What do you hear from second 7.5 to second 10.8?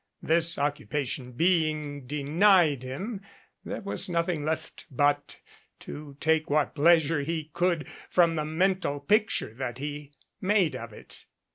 could from the mental picture that he made